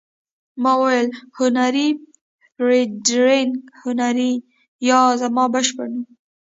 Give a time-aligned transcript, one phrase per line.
[0.63, 1.07] ما وویل:
[1.37, 1.87] هنري،
[2.55, 3.51] فرېډریک
[3.81, 4.33] هنري،
[4.87, 6.13] دا زما بشپړ نوم دی.